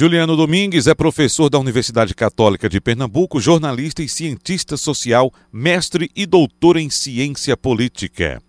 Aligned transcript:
Juliano 0.00 0.34
Domingues 0.34 0.86
é 0.86 0.94
professor 0.94 1.50
da 1.50 1.58
Universidade 1.58 2.14
Católica 2.14 2.70
de 2.70 2.80
Pernambuco, 2.80 3.38
jornalista 3.38 4.02
e 4.02 4.08
cientista 4.08 4.74
social, 4.78 5.30
mestre 5.52 6.10
e 6.16 6.24
doutor 6.24 6.78
em 6.78 6.88
ciência 6.88 7.54
política. 7.54 8.42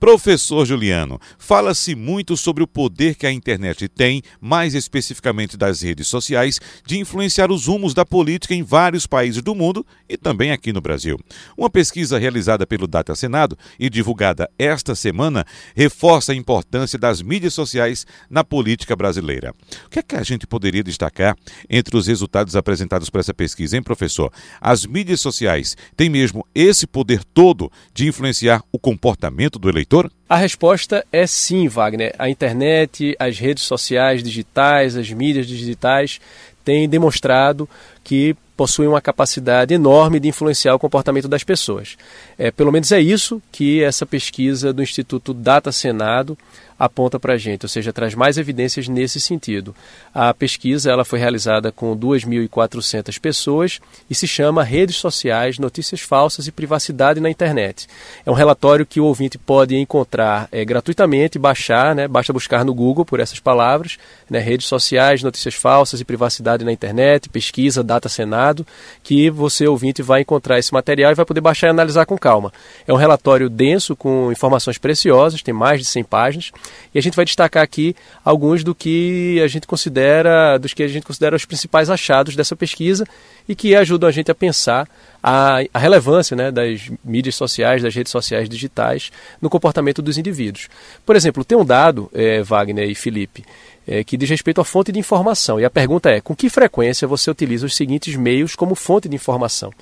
Professor 0.00 0.64
Juliano, 0.64 1.20
fala-se 1.38 1.96
muito 1.96 2.36
sobre 2.36 2.62
o 2.62 2.68
poder 2.68 3.16
que 3.16 3.26
a 3.26 3.32
internet 3.32 3.88
tem, 3.88 4.22
mais 4.40 4.72
especificamente 4.72 5.56
das 5.56 5.82
redes 5.82 6.06
sociais, 6.06 6.60
de 6.86 7.00
influenciar 7.00 7.50
os 7.50 7.66
rumos 7.66 7.94
da 7.94 8.06
política 8.06 8.54
em 8.54 8.62
vários 8.62 9.08
países 9.08 9.42
do 9.42 9.56
mundo 9.56 9.84
e 10.08 10.16
também 10.16 10.52
aqui 10.52 10.72
no 10.72 10.80
Brasil. 10.80 11.18
Uma 11.56 11.68
pesquisa 11.68 12.16
realizada 12.16 12.64
pelo 12.64 12.86
Data 12.86 13.12
Senado 13.16 13.58
e 13.76 13.90
divulgada 13.90 14.48
esta 14.56 14.94
semana 14.94 15.44
reforça 15.74 16.30
a 16.30 16.36
importância 16.36 16.96
das 16.96 17.20
mídias 17.20 17.54
sociais 17.54 18.06
na 18.30 18.44
política 18.44 18.94
brasileira. 18.94 19.52
O 19.86 19.90
que 19.90 19.98
é 19.98 20.02
que 20.02 20.14
a 20.14 20.22
gente 20.22 20.46
poderia 20.46 20.84
destacar 20.84 21.36
entre 21.68 21.96
os 21.96 22.06
resultados 22.06 22.54
apresentados 22.54 23.10
por 23.10 23.18
essa 23.18 23.34
pesquisa, 23.34 23.76
hein, 23.76 23.82
professor? 23.82 24.32
As 24.60 24.86
mídias 24.86 25.20
sociais 25.20 25.76
têm 25.96 26.08
mesmo 26.08 26.46
esse 26.54 26.86
poder 26.86 27.24
todo 27.24 27.68
de 27.92 28.06
influenciar 28.06 28.62
o 28.70 28.78
comportamento 28.78 29.58
do 29.58 29.68
eleitor? 29.68 29.87
Eleitor? 29.88 30.10
A 30.28 30.36
resposta 30.36 31.04
é 31.10 31.26
sim, 31.26 31.66
Wagner. 31.68 32.14
A 32.18 32.28
internet, 32.28 33.16
as 33.18 33.38
redes 33.38 33.64
sociais 33.64 34.22
digitais, 34.22 34.96
as 34.96 35.10
mídias 35.10 35.46
digitais 35.46 36.20
têm 36.64 36.88
demonstrado 36.88 37.68
que 38.04 38.36
possuem 38.56 38.88
uma 38.88 39.00
capacidade 39.00 39.72
enorme 39.72 40.18
de 40.18 40.28
influenciar 40.28 40.74
o 40.74 40.78
comportamento 40.78 41.28
das 41.28 41.44
pessoas. 41.44 41.96
É, 42.36 42.50
pelo 42.50 42.72
menos 42.72 42.90
é 42.92 43.00
isso 43.00 43.40
que 43.52 43.82
essa 43.82 44.04
pesquisa 44.04 44.72
do 44.72 44.82
Instituto 44.82 45.32
Data 45.32 45.70
Senado 45.70 46.36
aponta 46.78 47.18
para 47.18 47.34
a 47.34 47.38
gente, 47.38 47.64
ou 47.64 47.68
seja, 47.68 47.92
traz 47.92 48.14
mais 48.14 48.38
evidências 48.38 48.86
nesse 48.86 49.20
sentido. 49.20 49.74
A 50.14 50.32
pesquisa 50.32 50.90
ela 50.90 51.04
foi 51.04 51.18
realizada 51.18 51.72
com 51.72 51.96
2.400 51.96 53.18
pessoas 53.20 53.80
e 54.08 54.14
se 54.14 54.28
chama 54.28 54.62
Redes 54.62 54.96
Sociais, 54.96 55.58
Notícias 55.58 56.00
Falsas 56.00 56.46
e 56.46 56.52
Privacidade 56.52 57.20
na 57.20 57.28
Internet. 57.28 57.86
É 58.24 58.30
um 58.30 58.34
relatório 58.34 58.86
que 58.86 59.00
o 59.00 59.04
ouvinte 59.04 59.36
pode 59.36 59.76
encontrar 59.76 60.48
é, 60.52 60.64
gratuitamente, 60.64 61.38
baixar, 61.38 61.94
né, 61.94 62.06
basta 62.06 62.32
buscar 62.32 62.64
no 62.64 62.72
Google 62.72 63.04
por 63.04 63.18
essas 63.18 63.40
palavras, 63.40 63.98
né, 64.30 64.38
Redes 64.38 64.66
Sociais, 64.66 65.22
Notícias 65.22 65.54
Falsas 65.54 66.00
e 66.00 66.04
Privacidade 66.04 66.64
na 66.64 66.72
Internet, 66.72 67.28
pesquisa, 67.28 67.82
data 67.82 68.08
Senado, 68.08 68.66
que 69.02 69.30
você, 69.30 69.66
ouvinte, 69.66 70.02
vai 70.02 70.20
encontrar 70.20 70.58
esse 70.58 70.72
material 70.72 71.10
e 71.10 71.14
vai 71.14 71.24
poder 71.24 71.40
baixar 71.40 71.68
e 71.68 71.70
analisar 71.70 72.06
com 72.06 72.16
calma. 72.16 72.52
É 72.86 72.92
um 72.92 72.96
relatório 72.96 73.48
denso, 73.48 73.96
com 73.96 74.30
informações 74.30 74.78
preciosas, 74.78 75.42
tem 75.42 75.54
mais 75.54 75.80
de 75.80 75.86
100 75.86 76.04
páginas, 76.04 76.52
e 76.94 76.98
a 76.98 77.02
gente 77.02 77.14
vai 77.14 77.24
destacar 77.24 77.62
aqui 77.62 77.94
alguns 78.24 78.64
do 78.64 78.74
que 78.74 79.40
a 79.42 79.46
gente 79.46 79.66
considera, 79.66 80.58
dos 80.58 80.72
que 80.72 80.82
a 80.82 80.88
gente 80.88 81.04
considera 81.04 81.36
os 81.36 81.44
principais 81.44 81.90
achados 81.90 82.34
dessa 82.34 82.56
pesquisa 82.56 83.06
e 83.48 83.54
que 83.54 83.74
ajudam 83.74 84.08
a 84.08 84.12
gente 84.12 84.30
a 84.30 84.34
pensar 84.34 84.88
a, 85.22 85.60
a 85.72 85.78
relevância 85.78 86.36
né, 86.36 86.50
das 86.50 86.90
mídias 87.04 87.34
sociais, 87.34 87.82
das 87.82 87.94
redes 87.94 88.12
sociais 88.12 88.48
digitais 88.48 89.10
no 89.40 89.50
comportamento 89.50 90.00
dos 90.00 90.18
indivíduos. 90.18 90.68
Por 91.04 91.16
exemplo, 91.16 91.44
tem 91.44 91.56
um 91.56 91.64
dado, 91.64 92.10
é, 92.14 92.42
Wagner 92.42 92.88
e 92.88 92.94
Felipe, 92.94 93.44
é, 93.88 94.04
que 94.04 94.18
diz 94.18 94.28
respeito 94.28 94.60
à 94.60 94.64
fonte 94.64 94.92
de 94.92 94.98
informação. 94.98 95.58
E 95.58 95.64
a 95.64 95.70
pergunta 95.70 96.10
é: 96.10 96.20
com 96.20 96.36
que 96.36 96.50
frequência 96.50 97.08
você 97.08 97.30
utiliza 97.30 97.64
os 97.64 97.74
seguintes 97.74 98.14
meios 98.16 98.54
como 98.54 98.74
fonte 98.74 99.08
de 99.08 99.16
informação? 99.16 99.72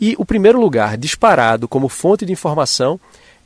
E 0.00 0.14
o 0.18 0.24
primeiro 0.24 0.58
lugar 0.58 0.96
disparado 0.96 1.68
como 1.68 1.88
fonte 1.88 2.24
de 2.24 2.32
informação 2.32 2.98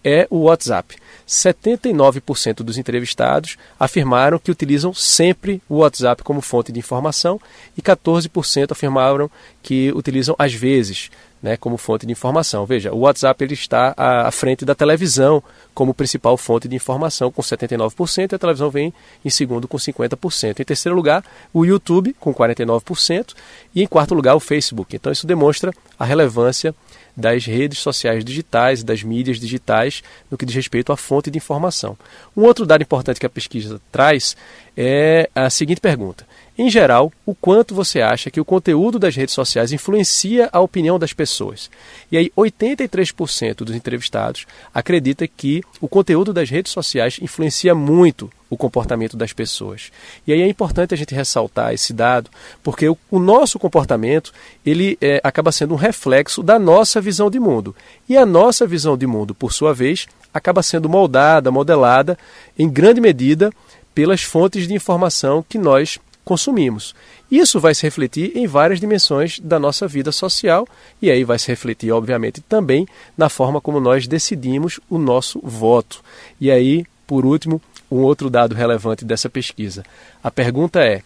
é 0.04 0.26
o 0.30 0.42
WhatsApp. 0.42 0.96
79% 1.26 2.56
dos 2.56 2.76
entrevistados 2.76 3.56
afirmaram 3.80 4.38
que 4.38 4.50
utilizam 4.50 4.92
sempre 4.92 5.62
o 5.68 5.76
WhatsApp 5.76 6.22
como 6.22 6.42
fonte 6.42 6.70
de 6.70 6.78
informação 6.78 7.40
e 7.76 7.80
14% 7.80 8.72
afirmaram 8.72 9.30
que 9.64 9.90
utilizam 9.92 10.36
às 10.38 10.52
vezes 10.52 11.10
né, 11.42 11.56
como 11.56 11.76
fonte 11.76 12.06
de 12.06 12.12
informação. 12.12 12.64
Veja, 12.64 12.92
o 12.92 13.00
WhatsApp 13.00 13.42
ele 13.42 13.54
está 13.54 13.94
à 13.96 14.30
frente 14.30 14.64
da 14.64 14.74
televisão 14.74 15.42
como 15.74 15.92
principal 15.92 16.36
fonte 16.36 16.68
de 16.68 16.76
informação, 16.76 17.32
com 17.32 17.42
79%, 17.42 18.32
e 18.32 18.34
a 18.34 18.38
televisão 18.38 18.70
vem 18.70 18.94
em 19.24 19.30
segundo 19.30 19.66
com 19.66 19.76
50%. 19.76 20.60
Em 20.60 20.64
terceiro 20.64 20.94
lugar, 20.94 21.24
o 21.52 21.64
YouTube, 21.64 22.14
com 22.20 22.32
49%, 22.32 23.34
e 23.74 23.82
em 23.82 23.86
quarto 23.86 24.14
lugar, 24.14 24.34
o 24.34 24.40
Facebook. 24.40 24.94
Então, 24.96 25.12
isso 25.12 25.26
demonstra 25.26 25.72
a 25.98 26.04
relevância 26.04 26.74
das 27.16 27.44
redes 27.44 27.78
sociais 27.78 28.24
digitais, 28.24 28.82
das 28.82 29.02
mídias 29.02 29.38
digitais, 29.38 30.02
no 30.30 30.36
que 30.36 30.46
diz 30.46 30.54
respeito 30.54 30.92
à 30.92 30.96
fonte 30.96 31.30
de 31.30 31.38
informação. 31.38 31.96
Um 32.36 32.42
outro 32.42 32.66
dado 32.66 32.82
importante 32.82 33.20
que 33.20 33.26
a 33.26 33.30
pesquisa 33.30 33.80
traz 33.92 34.36
é 34.76 35.28
a 35.34 35.48
seguinte 35.50 35.80
pergunta: 35.80 36.26
em 36.56 36.70
geral, 36.70 37.12
o 37.26 37.34
quanto 37.34 37.74
você 37.74 38.00
acha 38.00 38.30
que 38.30 38.40
o 38.40 38.44
conteúdo 38.44 38.96
das 38.96 39.16
redes 39.16 39.34
sociais 39.34 39.72
influencia 39.72 40.48
a 40.52 40.60
opinião 40.60 41.00
das 41.00 41.12
pessoas? 41.12 41.68
E 42.12 42.16
aí, 42.16 42.30
83% 42.36 43.56
dos 43.64 43.74
entrevistados 43.74 44.46
acredita 44.72 45.26
que 45.26 45.62
o 45.80 45.88
conteúdo 45.88 46.32
das 46.32 46.48
redes 46.48 46.70
sociais 46.70 47.18
influencia 47.20 47.74
muito 47.74 48.30
o 48.48 48.56
comportamento 48.56 49.16
das 49.16 49.32
pessoas. 49.32 49.90
E 50.24 50.32
aí 50.32 50.42
é 50.42 50.48
importante 50.48 50.94
a 50.94 50.96
gente 50.96 51.12
ressaltar 51.12 51.74
esse 51.74 51.92
dado, 51.92 52.30
porque 52.62 52.88
o, 52.88 52.96
o 53.10 53.18
nosso 53.18 53.58
comportamento 53.58 54.32
ele 54.64 54.96
é, 55.00 55.20
acaba 55.24 55.50
sendo 55.50 55.74
um 55.74 55.78
reflexo 55.78 56.40
da 56.40 56.56
nossa 56.56 57.00
visão 57.00 57.28
de 57.28 57.40
mundo. 57.40 57.74
E 58.08 58.16
a 58.16 58.24
nossa 58.24 58.64
visão 58.64 58.96
de 58.96 59.08
mundo, 59.08 59.34
por 59.34 59.52
sua 59.52 59.74
vez, 59.74 60.06
acaba 60.32 60.62
sendo 60.62 60.88
moldada, 60.88 61.50
modelada, 61.50 62.16
em 62.56 62.68
grande 62.68 63.00
medida, 63.00 63.52
pelas 63.94 64.22
fontes 64.22 64.66
de 64.66 64.74
informação 64.74 65.44
que 65.48 65.58
nós 65.58 65.98
consumimos. 66.24 66.94
Isso 67.30 67.60
vai 67.60 67.74
se 67.74 67.82
refletir 67.82 68.36
em 68.36 68.46
várias 68.46 68.80
dimensões 68.80 69.38
da 69.40 69.58
nossa 69.58 69.86
vida 69.86 70.10
social 70.10 70.66
e 71.00 71.10
aí 71.10 71.24
vai 71.24 71.38
se 71.38 71.48
refletir, 71.48 71.92
obviamente, 71.92 72.40
também 72.40 72.86
na 73.16 73.28
forma 73.28 73.60
como 73.60 73.80
nós 73.80 74.06
decidimos 74.06 74.80
o 74.88 74.98
nosso 74.98 75.40
voto. 75.40 76.02
E 76.40 76.50
aí, 76.50 76.86
por 77.06 77.26
último, 77.26 77.60
um 77.90 77.98
outro 77.98 78.30
dado 78.30 78.54
relevante 78.54 79.04
dessa 79.04 79.28
pesquisa. 79.28 79.84
A 80.22 80.30
pergunta 80.30 80.80
é: 80.80 81.02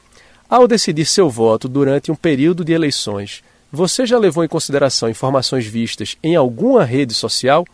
ao 0.48 0.68
decidir 0.68 1.04
seu 1.04 1.28
voto 1.28 1.68
durante 1.68 2.10
um 2.10 2.16
período 2.16 2.64
de 2.64 2.72
eleições, 2.72 3.42
você 3.70 4.06
já 4.06 4.18
levou 4.18 4.42
em 4.42 4.48
consideração 4.48 5.10
informações 5.10 5.66
vistas 5.66 6.16
em 6.22 6.36
alguma 6.36 6.84
rede 6.84 7.12
social? 7.12 7.66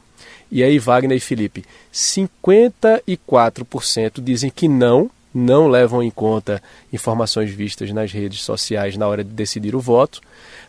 E 0.51 0.63
aí, 0.63 0.79
Wagner 0.79 1.17
e 1.17 1.21
Felipe, 1.21 1.65
54% 1.93 4.21
dizem 4.21 4.51
que 4.51 4.69
não, 4.69 5.11
não 5.35 5.67
levam 5.67 6.03
em 6.03 6.11
conta 6.11 6.63
informações 6.93 7.51
vistas 7.51 7.91
nas 7.91 8.13
redes 8.13 8.43
sociais 8.43 8.97
na 8.97 9.09
hora 9.09 9.25
de 9.25 9.31
decidir 9.31 9.75
o 9.75 9.81
voto, 9.81 10.21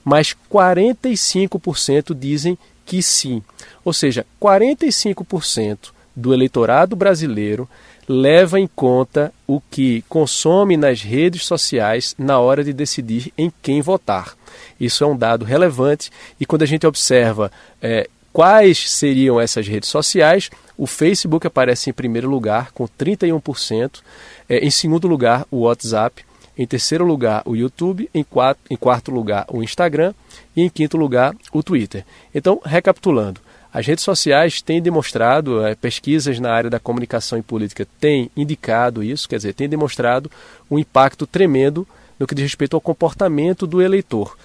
mas 0.03 0.35
45% 0.51 2.17
dizem 2.17 2.57
que 2.85 3.01
sim. 3.03 3.43
Ou 3.83 3.93
seja, 3.93 4.25
45% 4.41 5.91
do 6.15 6.33
eleitorado 6.33 6.95
brasileiro 6.95 7.69
leva 8.07 8.59
em 8.59 8.67
conta 8.67 9.33
o 9.47 9.59
que 9.59 10.03
consome 10.07 10.77
nas 10.77 11.01
redes 11.01 11.45
sociais 11.45 12.15
na 12.17 12.39
hora 12.39 12.63
de 12.63 12.71
decidir 12.71 13.33
em 13.37 13.51
quem 13.61 13.81
votar. 13.81 14.35
Isso 14.79 15.03
é 15.03 15.07
um 15.07 15.17
dado 15.17 15.43
relevante 15.43 16.11
e 16.39 16.45
quando 16.45 16.61
a 16.61 16.67
gente 16.67 16.85
observa 16.85 17.51
é, 17.81 18.07
quais 18.31 18.91
seriam 18.91 19.39
essas 19.39 19.67
redes 19.67 19.89
sociais, 19.89 20.49
o 20.77 20.85
Facebook 20.85 21.47
aparece 21.47 21.89
em 21.89 21.93
primeiro 21.93 22.29
lugar 22.29 22.71
com 22.71 22.87
31%, 22.87 24.01
é, 24.49 24.59
em 24.59 24.71
segundo 24.71 25.07
lugar 25.07 25.45
o 25.49 25.61
WhatsApp, 25.61 26.23
em 26.57 26.65
terceiro 26.65 27.05
lugar 27.05 27.43
o 27.45 27.55
YouTube, 27.55 28.09
em, 28.13 28.23
quatro, 28.23 28.61
em 28.69 28.75
quarto 28.75 29.11
lugar 29.11 29.45
o 29.49 29.61
Instagram 29.63 30.13
e 30.55 30.61
em 30.61 30.69
quinto 30.69 30.97
lugar 30.97 31.35
o 31.51 31.61
Twitter. 31.61 32.05
Então, 32.33 32.61
recapitulando, 32.63 33.41
as 33.73 33.85
redes 33.85 34.05
sociais 34.05 34.61
têm 34.61 34.81
demonstrado, 34.81 35.65
é, 35.65 35.75
pesquisas 35.75 36.39
na 36.39 36.51
área 36.51 36.69
da 36.69 36.79
comunicação 36.79 37.37
e 37.37 37.41
política 37.41 37.85
têm 37.99 38.31
indicado 38.35 39.03
isso, 39.03 39.27
quer 39.27 39.35
dizer, 39.35 39.53
têm 39.53 39.67
demonstrado 39.67 40.31
um 40.71 40.79
impacto 40.79 41.27
tremendo 41.27 41.85
no 42.17 42.25
que 42.25 42.33
diz 42.33 42.45
respeito 42.45 42.75
ao 42.75 42.81
comportamento 42.81 43.67
do 43.67 43.81
eleitor. 43.81 44.37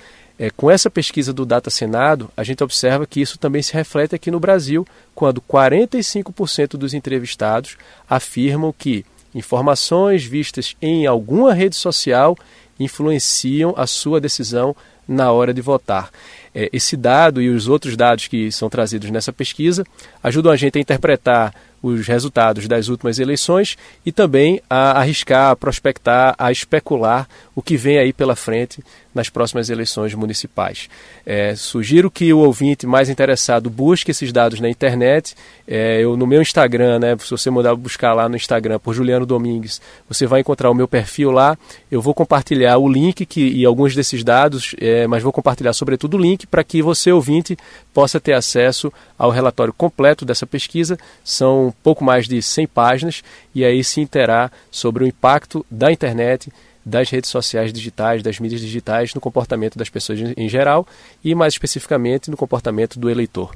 É, 0.43 0.49
com 0.49 0.71
essa 0.71 0.89
pesquisa 0.89 1.35
do 1.35 1.45
Data 1.45 1.69
Senado, 1.69 2.31
a 2.35 2.43
gente 2.43 2.65
observa 2.65 3.07
que 3.07 3.21
isso 3.21 3.39
também 3.39 3.61
se 3.61 3.75
reflete 3.75 4.15
aqui 4.15 4.31
no 4.31 4.41
Brasil, 4.41 4.87
quando 5.15 5.39
45% 5.39 6.79
dos 6.79 6.95
entrevistados 6.95 7.77
afirmam 8.09 8.73
que 8.73 9.05
informações 9.35 10.25
vistas 10.25 10.75
em 10.81 11.07
alguma 11.07 11.53
rede 11.53 11.77
social 11.77 12.35
influenciam 12.79 13.75
a 13.77 13.87
sua 13.87 14.19
decisão 14.19 14.75
na 15.07 15.33
hora 15.33 15.53
de 15.53 15.61
votar. 15.61 16.11
É, 16.55 16.69
esse 16.73 16.97
dado 16.97 17.41
e 17.41 17.49
os 17.49 17.69
outros 17.69 17.97
dados 17.97 18.27
que 18.27 18.51
são 18.51 18.69
trazidos 18.69 19.11
nessa 19.11 19.33
pesquisa 19.33 19.85
ajudam 20.23 20.51
a 20.51 20.57
gente 20.57 20.79
a 20.79 20.81
interpretar 20.81 21.55
os 21.83 22.07
resultados 22.07 22.69
das 22.69 22.89
últimas 22.89 23.19
eleições 23.19 23.77
e 24.05 24.13
também 24.13 24.61
a 24.69 24.99
arriscar, 24.99 25.51
a 25.51 25.57
prospectar, 25.57 26.35
a 26.39 26.53
especular 26.53 27.27
o 27.55 27.63
que 27.63 27.77
vem 27.77 27.99
aí 27.99 28.13
pela 28.13 28.37
frente 28.37 28.85
nas 29.15 29.29
próximas 29.29 29.71
eleições 29.71 30.15
municipais. 30.15 30.89
É, 31.27 31.55
sugiro 31.57 32.11
que 32.11 32.33
o 32.33 32.39
ouvinte 32.39 32.87
mais 32.87 33.09
interessado 33.09 33.69
busque 33.69 34.11
esses 34.11 34.31
dados 34.31 34.61
na 34.61 34.69
internet. 34.69 35.35
É, 35.67 36.01
eu 36.01 36.17
no 36.17 36.27
meu 36.27 36.41
Instagram, 36.41 36.99
né, 36.99 37.17
se 37.19 37.31
você 37.31 37.51
mudar 37.51 37.75
buscar 37.75 38.15
lá 38.15 38.29
no 38.29 38.37
Instagram 38.37 38.79
por 38.79 38.95
Juliano 38.95 39.27
Domingues, 39.27 39.81
você 40.09 40.27
vai 40.27 40.41
encontrar 40.41 40.71
o 40.71 40.75
meu 40.75 40.87
perfil 40.87 41.31
lá. 41.31 41.59
Eu 41.91 42.01
vou 42.01 42.15
compartilhar 42.15 42.77
o 42.79 42.89
link 42.89 43.27
que, 43.27 43.41
e 43.41 43.65
alguns 43.65 43.95
desses 43.95 44.23
dados, 44.23 44.75
é, 44.81 44.90
mas 45.09 45.23
vou 45.23 45.33
compartilhar 45.33 45.73
sobretudo 45.73 46.17
o 46.17 46.21
link 46.21 46.47
para 46.47 46.65
que 46.65 46.83
você 46.83 47.13
ouvinte 47.13 47.57
possa 47.93 48.21
ter 48.21 48.33
acesso 48.33 48.93
ao 49.19 49.31
relatório 49.31 49.73
completo 49.73 50.25
dessa 50.25 50.47
pesquisa. 50.47 50.99
São 51.25 51.75
pouco 51.83 52.05
mais 52.05 52.27
de 52.27 52.41
100 52.41 52.67
páginas 52.69 53.23
e 53.55 53.65
aí 53.65 53.83
se 53.83 54.01
interar 54.01 54.53
sobre 54.71 55.05
o 55.05 55.07
impacto 55.07 55.65
da 55.71 55.91
internet 55.91 56.51
das 56.85 57.11
redes 57.11 57.31
sociais 57.31 57.73
digitais, 57.73 58.23
das 58.23 58.39
mídias 58.39 58.61
digitais 58.61 59.15
no 59.15 59.21
comportamento 59.21 59.79
das 59.79 59.89
pessoas 59.89 60.19
em 60.37 60.49
geral 60.49 60.87
e 61.23 61.35
mais 61.35 61.55
especificamente 61.55 62.31
no 62.31 62.37
comportamento 62.37 62.99
do 62.99 63.11
eleitor. 63.11 63.55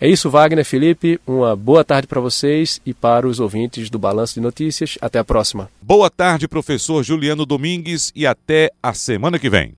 É 0.00 0.08
isso, 0.08 0.28
Wagner, 0.28 0.64
Felipe. 0.64 1.20
Uma 1.24 1.54
boa 1.54 1.84
tarde 1.84 2.08
para 2.08 2.20
vocês 2.20 2.80
e 2.84 2.92
para 2.92 3.24
os 3.24 3.38
ouvintes 3.38 3.88
do 3.88 4.00
Balanço 4.00 4.34
de 4.34 4.40
Notícias. 4.40 4.98
Até 5.00 5.20
a 5.20 5.24
próxima. 5.24 5.70
Boa 5.80 6.10
tarde, 6.10 6.48
professor 6.48 7.04
Juliano 7.04 7.46
Domingues, 7.46 8.10
e 8.12 8.26
até 8.26 8.72
a 8.82 8.92
semana 8.94 9.38
que 9.38 9.48
vem. 9.48 9.70